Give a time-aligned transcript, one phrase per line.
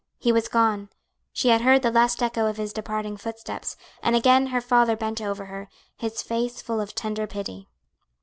[0.17, 0.89] He was gone,
[1.31, 5.21] she had heard the last echo of his departing footsteps, and again her father bent
[5.21, 7.67] over her, his face full of tender pity.